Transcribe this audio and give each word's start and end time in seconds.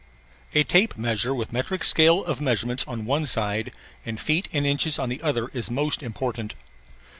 A 0.55 0.63
tape 0.63 0.97
measure 0.97 1.35
with 1.35 1.53
metric 1.53 1.83
scale 1.83 2.25
of 2.25 2.41
measurements 2.41 2.83
on 2.87 3.05
one 3.05 3.27
side 3.27 3.71
and 4.03 4.19
feet 4.19 4.47
and 4.51 4.65
inches 4.65 4.97
on 4.97 5.09
the 5.09 5.21
other 5.21 5.49
is 5.49 5.69
most 5.69 6.01
important. 6.01 6.55